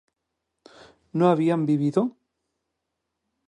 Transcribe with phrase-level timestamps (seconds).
[1.17, 2.17] ¿no habían vivido?